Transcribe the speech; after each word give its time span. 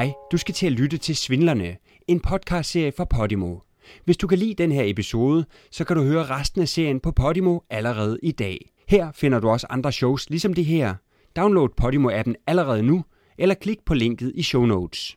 Hej, 0.00 0.12
du 0.32 0.36
skal 0.36 0.54
til 0.54 0.66
at 0.66 0.72
lytte 0.72 0.98
til 0.98 1.16
Svindlerne, 1.16 1.76
en 2.08 2.20
podcastserie 2.20 2.92
fra 2.96 3.04
Podimo. 3.04 3.56
Hvis 4.04 4.16
du 4.16 4.26
kan 4.26 4.38
lide 4.38 4.54
den 4.54 4.72
her 4.72 4.82
episode, 4.86 5.44
så 5.70 5.84
kan 5.84 5.96
du 5.96 6.02
høre 6.02 6.24
resten 6.24 6.62
af 6.62 6.68
serien 6.68 7.00
på 7.00 7.12
Podimo 7.12 7.58
allerede 7.70 8.18
i 8.22 8.32
dag. 8.32 8.58
Her 8.88 9.12
finder 9.12 9.40
du 9.40 9.48
også 9.48 9.66
andre 9.70 9.92
shows 9.92 10.30
ligesom 10.30 10.54
det 10.54 10.64
her. 10.64 10.94
Download 11.36 11.68
Podimo-appen 11.80 12.34
allerede 12.46 12.82
nu, 12.82 13.04
eller 13.38 13.54
klik 13.54 13.78
på 13.86 13.94
linket 13.94 14.32
i 14.34 14.42
show 14.42 14.66
notes. 14.66 15.16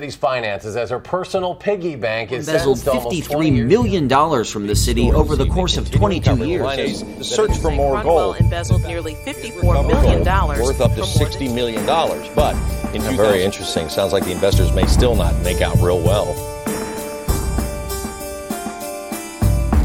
City's 0.00 0.16
finances 0.16 0.76
as 0.76 0.88
her 0.88 0.98
personal 0.98 1.54
piggy 1.54 1.94
bank 1.94 2.32
is 2.32 2.48
embezzled 2.48 2.78
sentenced 2.78 2.84
to 3.02 3.06
almost 3.08 3.30
20 3.30 3.50
$53 3.50 3.56
years. 3.56 3.68
million 3.68 4.08
dollars 4.08 4.50
from 4.50 4.66
the 4.66 4.74
city 4.74 5.10
over 5.12 5.36
the 5.36 5.46
course 5.46 5.76
of 5.76 5.90
22 5.90 6.36
years. 6.46 7.04
search 7.20 7.54
for 7.58 7.70
more 7.70 8.00
Cromwell 8.00 8.32
gold. 8.32 8.36
embezzled 8.40 8.82
nearly 8.82 9.14
$54 9.26 9.86
million 9.86 10.20
worth 10.64 10.80
up 10.80 10.94
to 10.94 11.04
from 11.04 11.48
more 11.48 11.68
$60. 11.68 12.34
But 12.34 12.54
in 12.94 13.02
very 13.16 13.44
interesting. 13.44 13.90
Sounds 13.90 14.12
like 14.14 14.24
the 14.24 14.32
investors 14.32 14.72
may 14.72 14.86
still 14.86 15.14
not 15.14 15.34
make 15.44 15.60
out 15.60 15.76
real 15.86 16.00
well. 16.10 16.28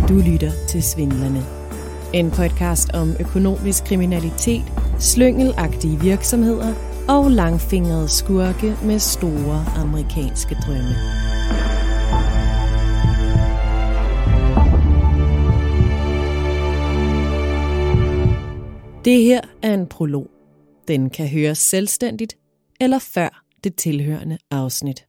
Du 0.08 0.14
lytter 0.32 0.52
til 0.68 0.84
Svindlerne. 0.84 1.44
En 2.14 2.32
podcast 2.32 2.90
om 2.94 3.16
økonomisk 3.20 3.84
kriminalitet, 3.84 4.64
slyngelagtige 5.00 6.00
virksomheder 6.00 6.74
og 7.10 7.32
langfingrede 7.32 8.10
skurke 8.10 8.76
med 8.84 9.00
store 9.00 9.66
amerikanske 9.78 10.56
drømme. 10.56 10.96
Det 19.06 19.24
her 19.24 19.42
er 19.64 19.74
en 19.74 19.88
prolog. 19.88 20.28
Den 20.88 21.10
kan 21.10 21.28
høres 21.28 21.58
selvstændigt 21.58 22.38
eller 22.82 23.00
før 23.00 23.44
det 23.64 23.76
tilhørende 23.76 24.38
afsnit. 24.52 25.06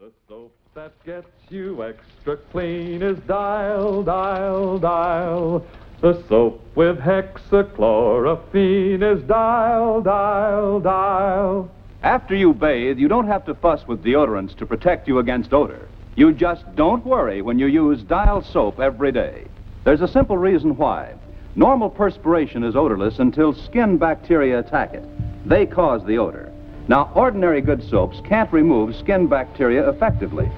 The 0.00 0.10
soap 0.28 0.50
that 0.76 0.92
gets 1.04 1.52
you 1.52 1.82
extra 1.82 2.36
clean 2.50 3.02
is 3.02 3.18
Dial, 3.28 4.04
Dial, 4.04 4.80
Dial. 4.80 5.60
The 6.00 6.22
soap 6.28 6.60
with 6.74 6.98
hexachlorophene 6.98 9.02
is 9.02 9.22
Dial, 9.22 10.02
Dial, 10.02 10.80
Dial. 10.80 11.70
After 12.02 12.34
you 12.34 12.52
bathe, 12.52 12.98
you 12.98 13.08
don't 13.08 13.28
have 13.28 13.46
to 13.46 13.54
fuss 13.54 13.86
with 13.86 14.04
deodorants 14.04 14.54
to 14.56 14.66
protect 14.66 15.08
you 15.08 15.20
against 15.20 15.54
odor. 15.54 15.88
You 16.14 16.32
just 16.32 16.66
don't 16.76 17.06
worry 17.06 17.40
when 17.40 17.58
you 17.58 17.66
use 17.66 18.02
Dial 18.02 18.42
soap 18.42 18.78
every 18.78 19.10
day. 19.10 19.46
There's 19.84 20.02
a 20.02 20.08
simple 20.08 20.36
reason 20.36 20.76
why. 20.76 21.14
Normal 21.54 21.88
perspiration 21.88 22.62
is 22.62 22.76
odorless 22.76 23.18
until 23.18 23.54
skin 23.54 23.96
bacteria 23.96 24.58
attack 24.58 24.92
it. 24.92 25.02
They 25.48 25.64
cause 25.64 26.04
the 26.04 26.18
odor. 26.18 26.52
Now, 26.88 27.10
ordinary 27.14 27.62
good 27.62 27.82
soaps 27.88 28.20
can't 28.20 28.52
remove 28.52 28.94
skin 28.96 29.28
bacteria 29.28 29.88
effectively. 29.88 30.50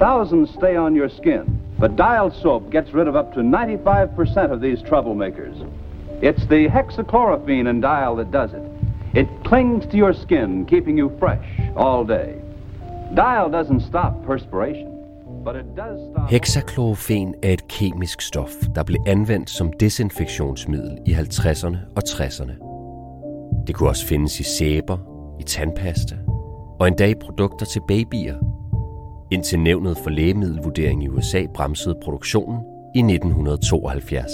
Thousands 0.00 0.50
stay 0.50 0.74
on 0.74 0.96
your 0.96 1.08
skin, 1.08 1.59
but 1.80 1.96
Dial 1.96 2.30
soap 2.42 2.70
gets 2.70 2.92
rid 2.92 3.08
of 3.08 3.16
up 3.16 3.32
to 3.32 3.40
95% 3.40 4.52
of 4.52 4.60
these 4.60 4.82
troublemakers. 4.82 5.56
It's 6.22 6.46
the 6.46 6.68
hexachlorophene 6.68 7.68
in 7.70 7.80
Dial 7.80 8.16
that 8.16 8.30
does 8.30 8.52
it. 8.52 8.62
It 9.14 9.28
clings 9.44 9.86
to 9.86 9.96
your 9.96 10.12
skin, 10.12 10.66
keeping 10.66 10.98
you 10.98 11.10
fresh 11.18 11.48
all 11.76 12.04
day. 12.04 12.34
Dial 13.14 13.50
doesn't 13.50 13.80
stop 13.80 14.24
perspiration, 14.26 14.88
but 15.44 15.56
it 15.56 15.74
does 15.74 15.98
stop. 16.10 16.28
Hexaklorofen 16.30 17.34
er 17.42 17.52
et 17.52 17.68
kemisk 17.68 18.20
stof, 18.20 18.52
der 18.74 18.82
blev 18.82 18.98
anvendt 19.06 19.50
som 19.50 19.72
desinfektionsmiddel 19.72 20.98
i 21.06 21.12
50'erne 21.12 21.76
og 21.96 22.02
60'erne. 22.08 22.52
Det 23.66 23.74
kunne 23.74 23.88
også 23.88 24.06
findes 24.06 24.40
i 24.40 24.42
sæber, 24.42 24.98
i 25.40 25.42
tandpasta 25.42 26.16
og 26.80 26.88
endda 26.88 27.06
i 27.06 27.14
produkter 27.14 27.66
til 27.66 27.80
babyer. 27.88 28.49
Indtil 29.32 29.58
nævnet 29.58 29.98
for 30.02 30.10
lægemiddelvurdering 30.10 31.04
i 31.04 31.08
USA 31.08 31.46
bremsede 31.54 31.98
produktionen 32.02 32.60
i 32.94 32.98
1972. 32.98 34.30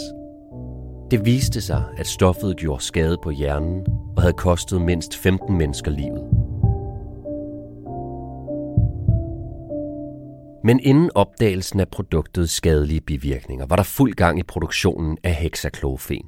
Det 1.11 1.25
viste 1.25 1.61
sig, 1.61 1.85
at 1.97 2.07
stoffet 2.07 2.57
gjorde 2.57 2.85
skade 2.85 3.17
på 3.23 3.31
hjernen 3.31 3.87
og 4.17 4.23
havde 4.23 4.33
kostet 4.33 4.81
mindst 4.81 5.17
15 5.17 5.59
mennesker 5.59 5.91
livet. 5.91 6.25
Men 10.65 10.81
inden 10.81 11.11
opdagelsen 11.15 11.81
af 11.81 11.89
produktets 11.89 12.53
skadelige 12.53 13.01
bivirkninger, 13.01 13.67
var 13.67 13.77
der 13.77 13.83
fuld 13.83 14.15
gang 14.15 14.39
i 14.39 14.43
produktionen 14.43 15.19
af 15.25 15.35
hexaklorofen. 15.35 16.25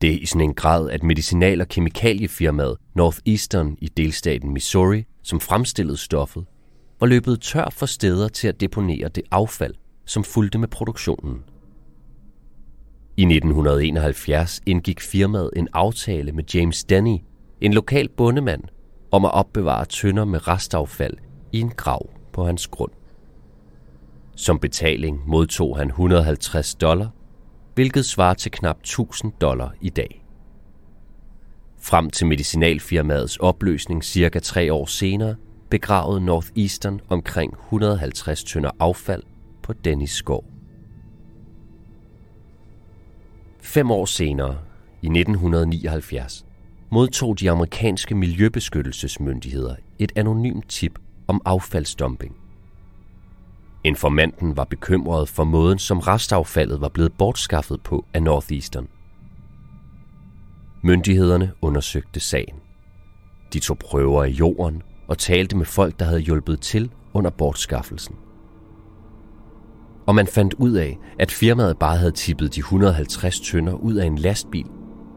Det 0.00 0.10
er 0.10 0.18
i 0.18 0.26
sådan 0.26 0.40
en 0.40 0.54
grad, 0.54 0.90
at 0.90 1.02
medicinal- 1.02 1.60
og 1.60 1.68
kemikaliefirmaet 1.68 2.76
Northeastern 2.94 3.76
i 3.80 3.88
delstaten 3.88 4.52
Missouri, 4.52 5.04
som 5.22 5.40
fremstillede 5.40 5.96
stoffet, 5.96 6.44
var 7.00 7.06
løbet 7.06 7.40
tør 7.40 7.70
for 7.72 7.86
steder 7.86 8.28
til 8.28 8.48
at 8.48 8.60
deponere 8.60 9.08
det 9.08 9.22
affald, 9.30 9.74
som 10.04 10.24
fulgte 10.24 10.58
med 10.58 10.68
produktionen. 10.68 11.44
I 13.16 13.22
1971 13.22 14.60
indgik 14.66 15.00
firmaet 15.00 15.50
en 15.56 15.68
aftale 15.72 16.32
med 16.32 16.44
James 16.54 16.84
Denny, 16.84 17.16
en 17.60 17.72
lokal 17.72 18.08
bondemand, 18.08 18.62
om 19.10 19.24
at 19.24 19.34
opbevare 19.34 19.84
tønder 19.84 20.24
med 20.24 20.48
restaffald 20.48 21.16
i 21.52 21.60
en 21.60 21.70
grav 21.70 22.10
på 22.32 22.44
hans 22.44 22.66
grund. 22.66 22.90
Som 24.36 24.58
betaling 24.58 25.22
modtog 25.26 25.78
han 25.78 25.88
150 25.88 26.74
dollar, 26.74 27.08
hvilket 27.74 28.04
svarer 28.04 28.34
til 28.34 28.52
knap 28.52 28.78
1000 28.80 29.32
dollar 29.40 29.74
i 29.80 29.88
dag. 29.88 30.24
Frem 31.80 32.10
til 32.10 32.26
medicinalfirmaets 32.26 33.36
opløsning 33.36 34.04
cirka 34.04 34.38
tre 34.38 34.72
år 34.72 34.86
senere, 34.86 35.36
begravede 35.70 36.20
Northeastern 36.20 37.00
omkring 37.08 37.54
150 37.64 38.44
tønder 38.44 38.70
affald 38.80 39.22
på 39.62 39.72
Dennis 39.72 40.10
skov. 40.10 40.44
Fem 43.60 43.90
år 43.90 44.04
senere, 44.04 44.58
i 45.02 45.06
1979, 45.06 46.46
modtog 46.90 47.40
de 47.40 47.50
amerikanske 47.50 48.14
miljøbeskyttelsesmyndigheder 48.14 49.76
et 49.98 50.12
anonymt 50.16 50.68
tip 50.68 50.98
om 51.28 51.42
affaldsdumping. 51.44 52.36
Informanten 53.84 54.56
var 54.56 54.64
bekymret 54.64 55.28
for 55.28 55.44
måden, 55.44 55.78
som 55.78 55.98
restaffaldet 55.98 56.80
var 56.80 56.88
blevet 56.88 57.12
bortskaffet 57.18 57.82
på 57.82 58.04
af 58.14 58.22
Northeastern. 58.22 58.88
Myndighederne 60.82 61.52
undersøgte 61.62 62.20
sagen. 62.20 62.54
De 63.52 63.58
tog 63.58 63.78
prøver 63.78 64.24
af 64.24 64.28
jorden 64.28 64.82
og 65.08 65.18
talte 65.18 65.56
med 65.56 65.66
folk, 65.66 65.98
der 65.98 66.04
havde 66.04 66.20
hjulpet 66.20 66.60
til 66.60 66.90
under 67.14 67.30
bortskaffelsen. 67.30 68.16
Og 70.06 70.14
man 70.14 70.26
fandt 70.26 70.54
ud 70.54 70.72
af, 70.72 70.98
at 71.18 71.30
firmaet 71.30 71.78
bare 71.78 71.96
havde 71.96 72.12
tippet 72.12 72.54
de 72.54 72.60
150 72.60 73.40
tønder 73.40 73.72
ud 73.72 73.94
af 73.94 74.06
en 74.06 74.18
lastbil 74.18 74.66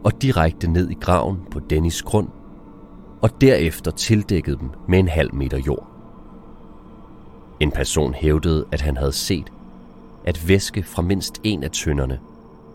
og 0.03 0.21
direkte 0.21 0.71
ned 0.71 0.89
i 0.89 0.97
graven 1.01 1.37
på 1.51 1.59
Dennis 1.59 2.01
grund, 2.01 2.27
og 3.21 3.41
derefter 3.41 3.91
tildækkede 3.91 4.57
dem 4.59 4.69
med 4.87 4.99
en 4.99 5.07
halv 5.07 5.35
meter 5.35 5.57
jord. 5.57 5.87
En 7.59 7.71
person 7.71 8.13
hævdede, 8.13 8.65
at 8.71 8.81
han 8.81 8.97
havde 8.97 9.11
set, 9.11 9.51
at 10.25 10.47
væske 10.47 10.83
fra 10.83 11.01
mindst 11.01 11.41
en 11.43 11.63
af 11.63 11.71
tønderne 11.71 12.19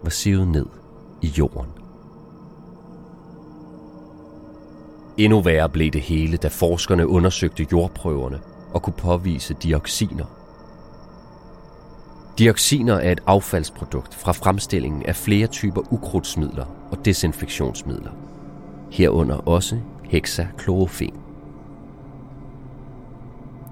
var 0.03 0.11
sivet 0.11 0.49
ned 0.49 0.67
i 1.23 1.27
jorden. 1.39 1.86
Endnu 5.19 5.41
værre 5.41 5.69
blev 5.69 5.91
det 5.91 6.01
hele, 6.01 6.37
da 6.37 6.49
forskerne 6.49 7.09
undersøgte 7.09 7.67
jordprøverne 7.73 8.41
og 8.75 8.83
kunne 8.83 8.95
påvise 8.99 9.55
dioxiner. 9.55 10.25
Dioxiner 12.39 12.95
er 12.95 13.13
et 13.13 13.21
affaldsprodukt 13.27 14.15
fra 14.15 14.33
fremstillingen 14.33 15.03
af 15.03 15.17
flere 15.17 15.47
typer 15.47 15.93
ukrudtsmidler 15.93 16.65
og 16.91 17.05
desinfektionsmidler. 17.05 18.11
Herunder 18.91 19.37
også 19.37 19.79
hexaklorofen. 20.05 21.15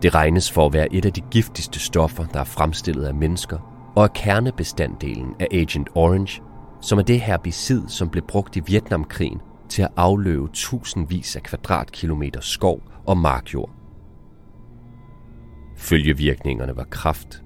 Det 0.02 0.14
regnes 0.14 0.52
for 0.52 0.66
at 0.66 0.72
være 0.72 0.94
et 0.94 1.06
af 1.06 1.12
de 1.12 1.20
giftigste 1.20 1.80
stoffer, 1.80 2.24
der 2.24 2.40
er 2.40 2.44
fremstillet 2.44 3.04
af 3.04 3.14
mennesker, 3.14 3.58
og 3.96 4.04
er 4.04 4.08
kernebestanddelen 4.08 5.34
af 5.40 5.48
Agent 5.52 5.88
Orange, 5.94 6.42
som 6.80 6.98
er 6.98 7.02
det 7.02 7.20
herbicid, 7.20 7.82
som 7.88 8.08
blev 8.08 8.24
brugt 8.28 8.56
i 8.56 8.60
Vietnamkrigen 8.66 9.40
til 9.68 9.82
at 9.82 9.92
afløve 9.96 10.48
tusindvis 10.52 11.36
af 11.36 11.42
kvadratkilometer 11.42 12.40
skov 12.40 12.82
og 13.06 13.16
markjord. 13.16 13.70
Følgevirkningerne 15.76 16.76
var 16.76 16.84
kraft, 16.84 17.42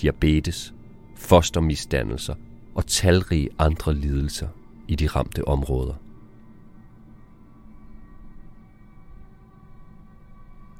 diabetes, 0.00 0.74
fostermisdannelser 1.16 2.34
og 2.74 2.86
talrige 2.86 3.48
andre 3.58 3.94
lidelser 3.94 4.48
i 4.88 4.94
de 4.94 5.06
ramte 5.06 5.48
områder. 5.48 5.94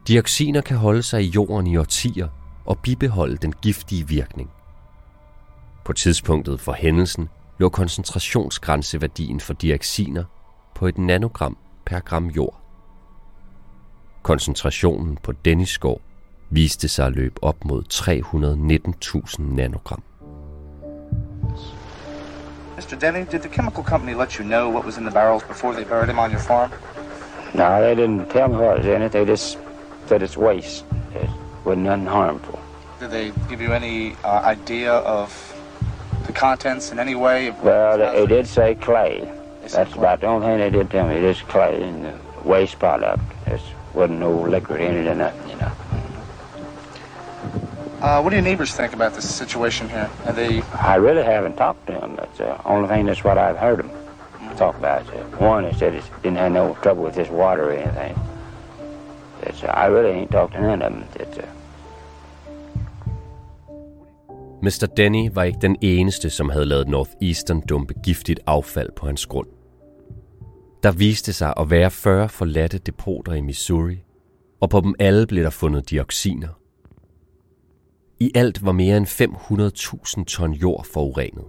Dioxiner 0.09 0.61
kan 0.61 0.77
holde 0.77 1.03
sig 1.03 1.23
i 1.25 1.29
jorden 1.29 1.67
i 1.67 1.77
årtier 1.77 2.29
og 2.67 2.79
bibeholde 2.79 3.37
den 3.37 3.53
giftige 3.53 4.09
virkning. 4.09 4.51
På 5.85 5.93
tidspunktet 5.93 6.61
for 6.61 6.73
hændelsen 6.73 7.29
lå 7.59 7.69
koncentrationsgrænseværdien 7.69 9.41
for 9.41 9.55
dioxiner 9.55 10.25
på 10.81 10.87
et 10.87 10.99
nanogram 10.99 11.57
per 11.85 12.01
gram 12.01 12.27
jord. 12.27 12.55
Koncentrationen 14.23 15.17
på 15.23 15.33
Dennis 15.33 15.69
skov 15.69 16.01
viste 16.51 16.89
sig 16.89 17.07
at 17.07 17.13
løbe 17.13 17.45
op 17.45 17.65
mod 17.65 17.83
319.000 17.93 19.43
nanogram. 19.43 20.03
Mr. 22.77 22.99
Denny, 23.01 23.25
did 23.33 23.41
the 23.41 23.49
chemical 23.49 23.85
company 23.85 24.15
let 24.15 24.33
you 24.33 24.45
know 24.45 24.71
what 24.71 24.85
was 24.87 24.99
in 24.99 25.05
the 25.05 25.13
barrels 25.13 25.43
before 25.43 25.75
they 25.75 25.85
buried 25.85 26.09
them 26.09 26.19
on 26.19 26.31
your 26.31 26.41
farm? 26.41 26.71
No, 27.55 27.81
they 27.83 27.95
didn't 27.95 28.31
tell 28.31 28.49
me 28.49 28.57
what 28.57 28.77
was 28.79 28.87
in 28.87 29.03
it. 29.03 29.13
They 29.13 29.27
just 29.27 29.59
said 30.07 30.23
it's 30.23 30.37
waste. 30.37 30.85
It 31.15 31.31
wasn't 31.65 31.85
nothing 31.85 32.07
harmful. 32.07 32.59
Did 33.01 33.11
they 33.11 33.33
give 33.49 33.61
you 33.65 33.73
any 33.73 34.17
uh, 34.25 34.53
idea 34.57 34.93
of 34.93 35.29
the 36.27 36.33
contents 36.33 36.93
in 36.93 36.99
any 36.99 37.15
way? 37.15 37.51
Well, 37.63 37.99
they, 37.99 38.21
they 38.21 38.27
did 38.27 38.47
say 38.47 38.75
clay. 38.75 39.40
That's 39.73 39.95
about 39.95 40.21
the 40.21 40.27
only 40.27 40.47
thing 40.47 40.59
they 40.59 40.71
did 40.71 40.91
tell 40.91 41.09
me. 41.09 41.21
Just 41.21 41.47
clay 41.49 41.83
and 41.83 42.05
the 42.05 42.15
waste 42.45 42.79
product. 42.79 43.23
There 43.47 43.59
wasn't 43.95 44.21
no 44.21 44.33
liquid 44.33 44.81
in 44.81 44.97
it 44.97 45.07
or 45.07 45.15
nothing, 45.15 45.51
you 45.51 45.57
know. 45.57 45.73
Uh, 48.01 48.21
what 48.21 48.31
do 48.31 48.37
your 48.37 48.45
neighbors 48.45 48.73
think 48.75 48.95
about 48.95 49.15
this 49.15 49.29
situation 49.29 49.89
here? 49.89 50.11
Are 50.27 50.33
they? 50.33 50.63
I 50.73 50.97
really 50.97 51.23
haven't 51.23 51.57
talked 51.57 51.87
to 51.87 51.93
them. 51.93 52.17
That's 52.17 52.39
the 52.39 52.65
only 52.65 52.89
thing. 52.89 53.07
That's 53.07 53.23
what 53.23 53.37
I've 53.37 53.59
heard 53.59 53.79
them 53.79 53.91
talk 54.57 54.77
about. 54.77 55.07
So 55.07 55.13
one, 55.39 55.65
they 55.65 55.73
said 55.73 55.95
it 55.95 56.05
didn't 56.23 56.39
have 56.39 56.53
no 56.53 56.77
trouble 56.83 57.05
with 57.05 57.15
this 57.15 57.29
water 57.29 57.71
or 57.71 57.73
anything. 57.73 58.15
That's, 59.43 59.63
I 59.65 59.87
really 59.87 60.11
ain't 60.11 60.31
talked 60.31 60.55
to 60.55 60.61
none 60.61 60.83
of 60.83 60.93
them. 60.93 61.05
That's, 61.15 61.39
uh, 61.39 61.47
Mr. 64.63 64.87
Denny 64.87 65.31
var 65.35 65.43
ikke 65.43 65.59
den 65.63 65.77
eneste, 65.83 66.31
som 66.31 66.51
havde 66.51 66.65
lavet 66.65 66.89
Northeastern 66.89 67.61
dumpe 67.61 67.95
giftigt 68.03 68.41
affald 68.47 68.91
på 68.97 69.07
hans 69.07 69.27
grund. 69.27 69.47
Der 70.83 70.93
viste 70.93 71.33
sig 71.33 71.55
at 71.57 71.71
være 71.71 71.91
40 71.91 72.29
forladte 72.29 72.79
depoter 72.79 73.33
i 73.33 73.41
Missouri, 73.41 74.05
og 74.61 74.71
på 74.71 74.81
dem 74.81 74.95
alle 74.99 75.27
blev 75.27 75.45
der 75.45 75.51
fundet 75.51 75.91
dioxiner. 75.91 76.49
I 78.21 78.33
alt 78.35 78.65
var 78.65 78.73
mere 78.73 78.97
end 78.97 79.07
500.000 80.19 80.25
ton 80.25 80.53
jord 80.53 80.85
forurenet. 80.85 81.45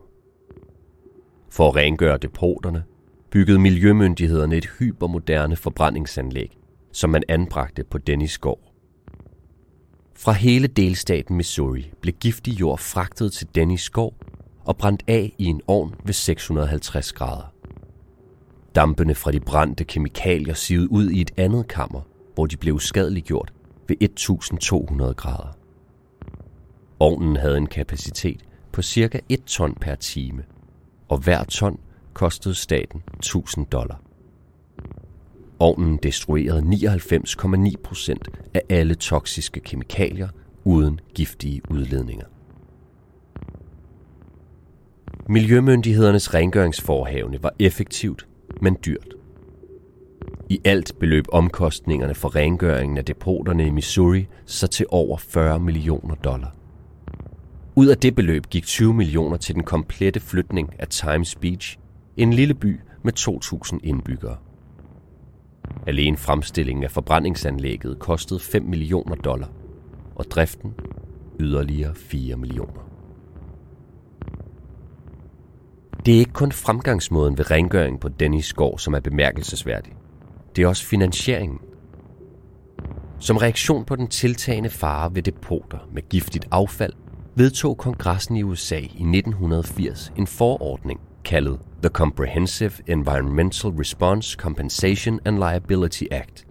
For 1.49 1.67
at 1.69 1.75
rengøre 1.75 2.17
depoterne, 2.17 2.83
byggede 3.29 3.59
miljømyndighederne 3.59 4.57
et 4.57 4.65
hypermoderne 4.79 5.55
forbrændingsanlæg, 5.55 6.57
som 6.91 7.09
man 7.09 7.23
anbragte 7.29 7.83
på 7.83 7.97
Dennis 7.97 8.31
skov. 8.31 8.59
Fra 10.15 10.31
hele 10.31 10.67
delstaten 10.67 11.37
Missouri 11.37 11.91
blev 12.01 12.13
giftig 12.13 12.59
jord 12.59 12.79
fragtet 12.79 13.33
til 13.33 13.47
Dennis 13.55 13.81
skov 13.81 14.13
og 14.65 14.77
brændt 14.77 15.03
af 15.07 15.35
i 15.37 15.45
en 15.45 15.61
ovn 15.67 15.95
ved 16.05 16.13
650 16.13 17.13
grader. 17.13 17.53
Dampene 18.75 19.15
fra 19.15 19.31
de 19.31 19.39
brændte 19.39 19.83
kemikalier 19.83 20.53
sivede 20.53 20.91
ud 20.91 21.09
i 21.09 21.21
et 21.21 21.31
andet 21.37 21.67
kammer, 21.67 22.01
hvor 22.35 22.45
de 22.45 22.57
blev 22.57 22.79
skadeliggjort 22.79 23.53
ved 23.87 23.95
1200 23.99 25.13
grader. 25.13 25.57
Ovnen 26.99 27.35
havde 27.35 27.57
en 27.57 27.67
kapacitet 27.67 28.45
på 28.71 28.81
cirka 28.81 29.19
1 29.29 29.43
ton 29.43 29.73
per 29.81 29.95
time, 29.95 30.43
og 31.09 31.17
hver 31.17 31.43
ton 31.43 31.79
kostede 32.13 32.55
staten 32.55 33.03
1000 33.17 33.65
dollar. 33.65 34.01
Ovnen 35.59 35.97
destruerede 36.03 36.61
99,9 37.69 37.73
procent 37.83 38.27
af 38.53 38.61
alle 38.69 38.95
toksiske 38.95 39.59
kemikalier 39.59 40.29
uden 40.63 40.99
giftige 41.15 41.61
udledninger. 41.69 42.25
Miljømyndighedernes 45.29 46.33
rengøringsforhavne 46.33 47.43
var 47.43 47.53
effektivt, 47.59 48.27
men 48.61 48.77
dyrt. 48.85 49.13
I 50.49 50.59
alt 50.65 50.95
beløb 50.99 51.25
omkostningerne 51.31 52.15
for 52.15 52.35
rengøringen 52.35 52.97
af 52.97 53.05
depoterne 53.05 53.67
i 53.67 53.69
Missouri 53.69 54.27
så 54.45 54.67
til 54.67 54.85
over 54.89 55.17
40 55.17 55.59
millioner 55.59 56.15
dollar. 56.15 56.55
Ud 57.75 57.87
af 57.87 57.97
det 57.97 58.15
beløb 58.15 58.45
gik 58.49 58.63
20 58.63 58.93
millioner 58.93 59.37
til 59.37 59.55
den 59.55 59.63
komplette 59.63 60.19
flytning 60.19 60.69
af 60.79 60.87
Times 60.87 61.35
Beach, 61.35 61.77
en 62.17 62.33
lille 62.33 62.53
by 62.53 62.79
med 63.03 63.13
2.000 63.19 63.79
indbyggere. 63.83 64.37
Alene 65.87 66.17
fremstillingen 66.17 66.83
af 66.83 66.91
forbrændingsanlægget 66.91 67.99
kostede 67.99 68.39
5 68.39 68.63
millioner 68.63 69.15
dollar, 69.15 69.49
og 70.15 70.25
driften 70.25 70.73
yderligere 71.39 71.95
4 71.95 72.35
millioner. 72.35 72.90
Det 76.05 76.15
er 76.15 76.19
ikke 76.19 76.33
kun 76.33 76.51
fremgangsmåden 76.51 77.37
ved 77.37 77.51
rengøring 77.51 77.99
på 77.99 78.09
Dennis 78.09 78.45
skov, 78.45 78.79
som 78.79 78.93
er 78.93 78.99
bemærkelsesværdig. 78.99 79.93
Det 80.55 80.63
er 80.63 80.67
også 80.67 80.85
finansieringen. 80.85 81.59
Som 83.19 83.37
reaktion 83.37 83.85
på 83.85 83.95
den 83.95 84.07
tiltagende 84.07 84.69
fare 84.69 85.15
ved 85.15 85.21
depoter 85.21 85.77
med 85.93 86.09
giftigt 86.09 86.47
affald, 86.51 86.93
vedtog 87.35 87.77
kongressen 87.77 88.35
i 88.35 88.43
USA 88.43 88.77
i 88.77 88.83
1980 88.83 90.11
en 90.15 90.27
forordning 90.27 90.99
kaldet 91.25 91.59
The 91.81 91.89
Comprehensive 91.89 92.71
Environmental 92.87 93.71
Response 93.71 94.37
Compensation 94.37 95.19
and 95.25 95.35
Liability 95.35 96.03
Act, 96.11 96.45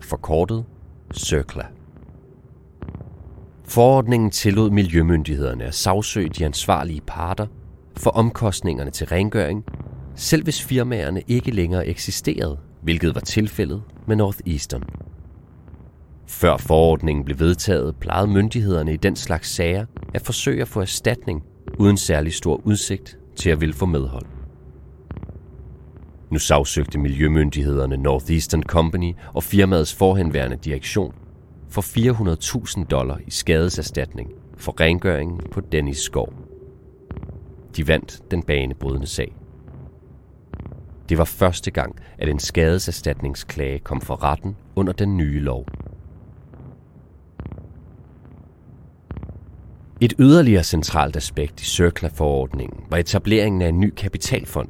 forkortet 0.00 0.64
CERCLA. 1.14 1.66
Forordningen 3.64 4.30
tillod 4.30 4.70
miljømyndighederne 4.70 5.64
at 5.64 5.74
sagsøge 5.74 6.28
de 6.28 6.44
ansvarlige 6.44 7.00
parter 7.00 7.46
for 8.00 8.10
omkostningerne 8.10 8.90
til 8.90 9.06
rengøring, 9.06 9.64
selv 10.14 10.44
hvis 10.44 10.62
firmaerne 10.62 11.22
ikke 11.28 11.50
længere 11.50 11.86
eksisterede, 11.86 12.58
hvilket 12.82 13.14
var 13.14 13.20
tilfældet 13.20 13.82
med 14.06 14.16
Northeastern. 14.16 14.82
Før 16.26 16.56
forordningen 16.56 17.24
blev 17.24 17.38
vedtaget, 17.38 17.96
plejede 17.96 18.28
myndighederne 18.28 18.94
i 18.94 18.96
den 18.96 19.16
slags 19.16 19.48
sager 19.48 19.86
at 20.14 20.22
forsøge 20.22 20.62
at 20.62 20.68
få 20.68 20.80
erstatning 20.80 21.42
uden 21.78 21.96
særlig 21.96 22.34
stor 22.34 22.60
udsigt 22.64 23.18
til 23.36 23.50
at 23.50 23.60
ville 23.60 23.74
få 23.74 23.86
medhold. 23.86 24.26
Nu 26.30 26.38
sagsøgte 26.38 26.98
miljømyndighederne 26.98 27.96
Northeastern 27.96 28.62
Company 28.62 29.12
og 29.34 29.42
firmaets 29.42 29.94
forhenværende 29.94 30.56
direktion 30.56 31.14
for 31.68 31.82
400.000 32.78 32.84
dollar 32.84 33.18
i 33.26 33.30
skadeserstatning 33.30 34.30
for 34.56 34.80
rengøringen 34.80 35.40
på 35.52 35.60
Dennis 35.60 35.98
skov. 35.98 36.49
De 37.76 37.88
vandt 37.88 38.22
den 38.30 38.42
banebrydende 38.42 39.06
sag. 39.06 39.36
Det 41.08 41.18
var 41.18 41.24
første 41.24 41.70
gang, 41.70 41.96
at 42.18 42.28
en 42.28 42.38
skadeserstatningsklage 42.38 43.78
kom 43.78 44.00
for 44.00 44.22
retten 44.22 44.56
under 44.76 44.92
den 44.92 45.16
nye 45.16 45.40
lov. 45.40 45.66
Et 50.00 50.14
yderligere 50.18 50.64
centralt 50.64 51.16
aspekt 51.16 51.60
i 51.60 51.64
Cirkla-forordningen 51.64 52.84
var 52.90 52.96
etableringen 52.96 53.62
af 53.62 53.68
en 53.68 53.80
ny 53.80 53.94
kapitalfond 53.96 54.68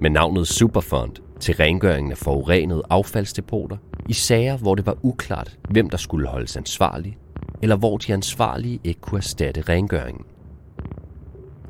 med 0.00 0.10
navnet 0.10 0.48
Superfond 0.48 1.12
til 1.40 1.54
rengøringen 1.54 2.12
af 2.12 2.18
forurenede 2.18 2.82
affaldsdepoter 2.90 3.76
i 4.08 4.12
sager, 4.12 4.56
hvor 4.56 4.74
det 4.74 4.86
var 4.86 4.96
uklart, 5.02 5.58
hvem 5.70 5.90
der 5.90 5.96
skulle 5.96 6.28
holdes 6.28 6.56
ansvarlig, 6.56 7.18
eller 7.62 7.76
hvor 7.76 7.96
de 7.96 8.12
ansvarlige 8.12 8.80
ikke 8.84 9.00
kunne 9.00 9.18
erstatte 9.18 9.60
rengøringen. 9.60 10.24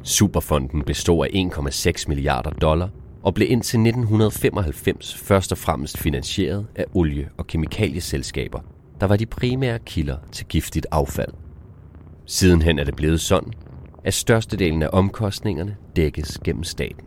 Superfonden 0.07 0.83
bestod 0.83 1.27
af 1.27 1.31
1,6 1.35 2.05
milliarder 2.09 2.51
dollar 2.51 2.91
og 3.23 3.35
blev 3.35 3.51
indtil 3.51 3.79
1995 3.79 5.15
først 5.15 5.53
og 5.53 5.59
fremmest 5.59 5.99
finansieret 5.99 6.67
af 6.77 6.85
olie- 6.95 7.29
og 7.37 7.47
kemikalieselskaber, 7.47 8.61
der 9.01 9.07
var 9.07 9.17
de 9.17 9.27
primære 9.27 9.79
kilder 9.79 10.17
til 10.33 10.47
giftigt 10.47 10.87
affald. 10.91 11.33
Sidenhen 12.27 12.79
er 12.79 12.85
det 12.85 12.97
blevet 12.97 13.21
sådan, 13.21 13.53
at 14.05 14.15
størstedelen 14.15 14.83
af 14.83 14.89
omkostningerne 14.93 15.77
dækkes 15.97 16.39
gennem 16.45 16.65
staten. 16.65 17.07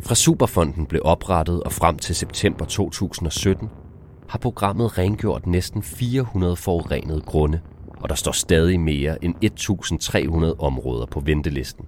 Fra 0.00 0.14
Superfonden 0.14 0.86
blev 0.86 1.02
oprettet 1.04 1.62
og 1.62 1.72
frem 1.72 1.98
til 1.98 2.14
september 2.14 2.64
2017 2.64 3.70
har 4.28 4.38
programmet 4.38 4.98
rengjort 4.98 5.46
næsten 5.46 5.82
400 5.82 6.56
forurenede 6.56 7.20
grunde, 7.20 7.60
og 8.00 8.08
der 8.08 8.14
står 8.14 8.32
stadig 8.32 8.80
mere 8.80 9.24
end 9.24 9.34
1.300 10.54 10.60
områder 10.64 11.06
på 11.06 11.20
ventelisten. 11.20 11.84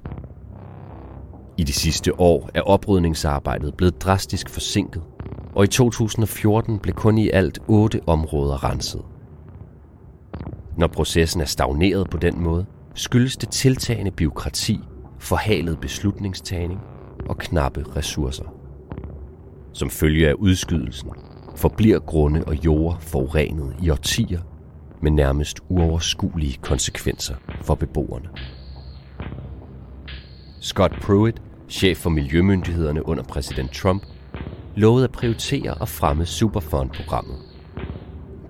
I 1.59 1.65
de 1.65 1.73
sidste 1.73 2.21
år 2.21 2.51
er 2.55 2.61
oprydningsarbejdet 2.61 3.75
blevet 3.75 4.03
drastisk 4.03 4.49
forsinket, 4.49 5.03
og 5.55 5.65
i 5.65 5.67
2014 5.67 6.79
blev 6.79 6.95
kun 6.95 7.19
i 7.19 7.31
alt 7.31 7.59
otte 7.69 8.01
områder 8.07 8.65
renset. 8.65 9.03
Når 10.77 10.87
processen 10.87 11.41
er 11.41 11.45
stagneret 11.45 12.11
på 12.11 12.17
den 12.17 12.43
måde, 12.43 12.67
skyldes 12.95 13.37
det 13.37 13.49
tiltagende 13.49 14.11
byråkrati, 14.11 14.81
forhalet 15.19 15.81
beslutningstagning 15.81 16.81
og 17.29 17.39
knappe 17.39 17.85
ressourcer. 17.97 18.55
Som 19.73 19.91
følge 19.91 20.29
af 20.29 20.35
udskydelsen 20.35 21.11
forbliver 21.57 21.99
grunde 21.99 22.45
og 22.45 22.65
jord 22.65 23.01
forurenet 23.01 23.77
i 23.83 23.91
årtier 23.91 24.41
med 25.03 25.11
nærmest 25.11 25.61
uoverskuelige 25.69 26.59
konsekvenser 26.63 27.35
for 27.63 27.75
beboerne. 27.75 28.29
Scott 30.61 30.93
Pruitt, 31.03 31.43
chef 31.69 31.99
for 31.99 32.11
miljømyndighederne 32.11 33.07
under 33.07 33.23
præsident 33.23 33.73
Trump, 33.73 34.03
lovede 34.77 35.05
at 35.05 35.13
prioritere 35.13 35.75
og 35.75 35.89
fremme 35.89 36.27
Superfund-programmet. 36.27 37.37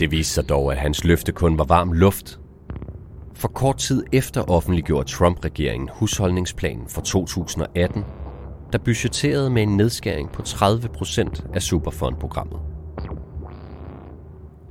Det 0.00 0.10
viste 0.10 0.34
sig 0.34 0.48
dog, 0.48 0.72
at 0.72 0.78
hans 0.78 1.04
løfte 1.04 1.32
kun 1.32 1.58
var 1.58 1.64
varm 1.64 1.92
luft. 1.92 2.40
For 3.34 3.48
kort 3.48 3.76
tid 3.76 4.04
efter 4.12 4.50
offentliggjorde 4.50 5.08
Trump-regeringen 5.08 5.88
husholdningsplanen 5.92 6.88
for 6.88 7.00
2018, 7.00 8.04
der 8.72 8.78
budgetterede 8.78 9.50
med 9.50 9.62
en 9.62 9.76
nedskæring 9.76 10.32
på 10.32 10.42
30 10.42 10.88
procent 10.88 11.46
af 11.54 11.62
Superfund-programmet. 11.62 12.71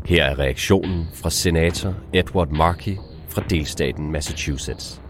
Her 0.10 0.32
er 0.32 0.40
reaktionen 0.40 1.08
fra 1.14 1.30
senator 1.30 1.94
Edward 2.14 2.52
Markey 2.52 2.98
fra 3.28 3.44
delstaten 3.50 4.12
Massachusetts. 4.12 5.02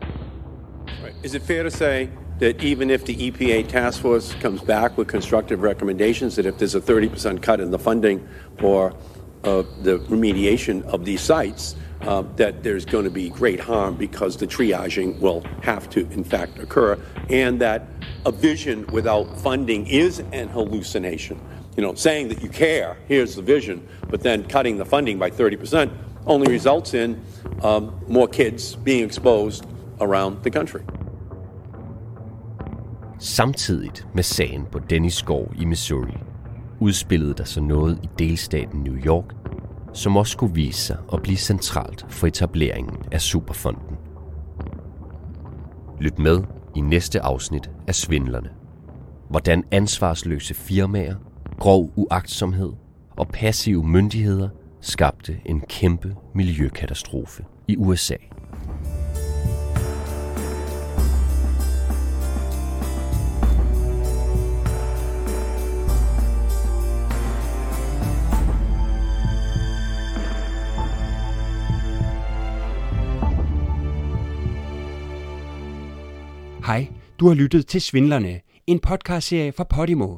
Is 1.23 1.33
it 1.33 1.41
fair 1.41 1.63
to 1.63 1.69
say 1.69 2.09
that 2.39 2.63
even 2.63 2.89
if 2.89 3.05
the 3.05 3.31
EPA 3.31 3.67
task 3.67 4.01
force 4.01 4.35
comes 4.41 4.61
back 4.61 4.97
with 4.97 5.07
constructive 5.07 5.61
recommendations, 5.61 6.35
that 6.35 6.45
if 6.45 6.57
there's 6.57 6.75
a 6.75 6.81
30% 6.81 7.41
cut 7.41 7.59
in 7.59 7.71
the 7.71 7.79
funding 7.79 8.27
for 8.59 8.93
uh, 9.43 9.63
the 9.83 9.99
remediation 10.09 10.83
of 10.85 11.05
these 11.05 11.21
sites, 11.21 11.75
uh, 12.01 12.23
that 12.35 12.63
there's 12.63 12.85
going 12.85 13.03
to 13.03 13.11
be 13.11 13.29
great 13.29 13.59
harm 13.59 13.95
because 13.95 14.37
the 14.37 14.47
triaging 14.47 15.19
will 15.19 15.43
have 15.61 15.89
to, 15.89 15.99
in 16.11 16.23
fact, 16.23 16.59
occur, 16.59 16.97
and 17.29 17.61
that 17.61 17.85
a 18.25 18.31
vision 18.31 18.85
without 18.87 19.39
funding 19.39 19.85
is 19.87 20.19
an 20.31 20.47
hallucination. 20.49 21.39
You 21.77 21.83
know, 21.83 21.95
saying 21.95 22.29
that 22.29 22.43
you 22.43 22.49
care, 22.49 22.95
here's 23.07 23.35
the 23.35 23.41
vision, 23.41 23.81
but 24.09 24.21
then 24.21 24.43
cutting 24.43 24.75
the 24.75 24.85
funding 24.85 25.19
by 25.19 25.29
30% 25.29 25.89
only 26.25 26.51
results 26.51 26.93
in 26.93 27.21
um, 27.63 27.91
more 28.07 28.27
kids 28.27 28.75
being 28.75 29.05
exposed 29.05 29.65
around 29.99 30.37
the 30.43 30.51
country. 30.51 30.81
Samtidigt 33.19 34.07
med 34.13 34.23
sagen 34.23 34.65
på 34.71 34.79
Dennis 34.79 35.23
gård 35.23 35.51
i 35.59 35.65
Missouri, 35.65 36.17
udspillede 36.79 37.33
der 37.33 37.43
sig 37.43 37.63
noget 37.63 37.99
i 38.03 38.09
delstaten 38.19 38.79
New 38.79 38.95
York, 38.95 39.25
som 39.93 40.17
også 40.17 40.31
skulle 40.31 40.53
vise 40.53 40.81
sig 40.81 40.97
at 41.13 41.21
blive 41.21 41.37
centralt 41.37 42.05
for 42.09 42.27
etableringen 42.27 42.97
af 43.11 43.21
Superfonden. 43.21 43.97
Lyt 45.99 46.19
med 46.19 46.41
i 46.75 46.79
næste 46.81 47.21
afsnit 47.21 47.69
af 47.87 47.95
Svindlerne. 47.95 48.49
Hvordan 49.29 49.63
ansvarsløse 49.71 50.53
firmaer, 50.53 51.15
grov 51.61 51.93
uagtsomhed 51.95 52.73
og 53.17 53.27
passive 53.27 53.83
myndigheder 53.83 54.49
skabte 54.79 55.41
en 55.45 55.61
kæmpe 55.61 56.15
miljøkatastrofe 56.33 57.45
i 57.67 57.77
USA. 57.77 58.15
Hej, 76.65 76.87
du 77.19 77.27
har 77.27 77.33
lyttet 77.33 77.67
til 77.67 77.81
Svindlerne, 77.81 78.39
en 78.67 78.79
podcastserie 78.79 79.51
fra 79.51 79.63
Podimo. 79.63 80.17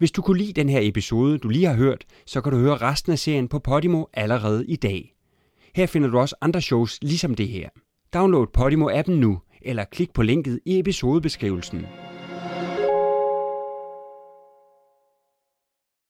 Hvis 0.00 0.10
du 0.10 0.22
kunne 0.22 0.38
lide 0.38 0.52
den 0.52 0.68
her 0.68 0.80
episode, 0.82 1.38
du 1.38 1.48
lige 1.48 1.66
har 1.66 1.74
hørt, 1.74 2.04
så 2.26 2.40
kan 2.40 2.52
du 2.52 2.58
høre 2.58 2.76
resten 2.76 3.12
af 3.12 3.18
serien 3.18 3.48
på 3.48 3.58
Podimo 3.58 4.04
allerede 4.14 4.66
i 4.66 4.76
dag. 4.76 5.14
Her 5.74 5.86
finder 5.86 6.08
du 6.08 6.18
også 6.18 6.34
andre 6.40 6.60
shows 6.60 6.98
ligesom 7.02 7.34
det 7.34 7.48
her. 7.48 7.68
Download 8.14 8.46
Podimo-appen 8.58 9.10
nu, 9.10 9.40
eller 9.62 9.84
klik 9.84 10.12
på 10.12 10.22
linket 10.22 10.60
i 10.66 10.78
episodebeskrivelsen. 10.78 11.86